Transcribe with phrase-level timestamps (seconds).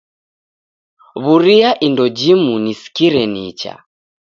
[1.23, 3.73] W'uria indo jimu nisikire nicha.